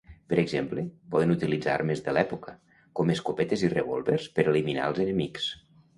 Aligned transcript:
Per 0.31 0.37
exemple, 0.43 0.85
poden 1.15 1.33
utilitzar 1.33 1.75
armes 1.75 2.01
de 2.07 2.15
l'època, 2.19 2.53
com 3.01 3.15
escopetes 3.17 3.67
i 3.69 3.69
revòlvers 3.75 4.29
per 4.39 4.51
eliminar 4.55 4.89
als 4.89 5.03
enemics. 5.07 5.47